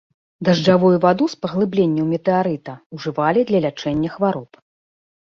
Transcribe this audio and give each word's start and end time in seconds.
Дажджавую 0.47 0.91
ваду 1.03 1.27
з 1.33 1.43
паглыбленняў 1.43 2.09
метэарыта 2.15 2.73
ўжывалі 2.99 3.41
для 3.53 3.59
лячэння 3.71 4.09
хвароб. 4.19 4.49